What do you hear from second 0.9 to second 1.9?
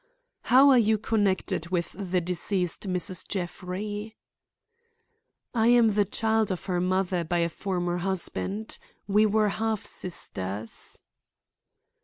connected